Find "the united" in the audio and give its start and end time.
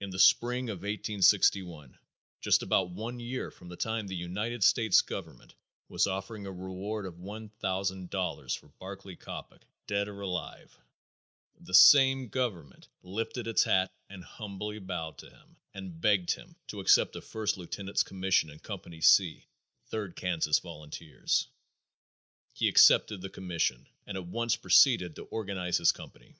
4.08-4.64